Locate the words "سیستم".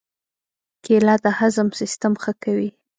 1.79-2.13